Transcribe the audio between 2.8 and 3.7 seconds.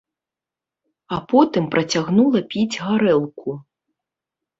гарэлку.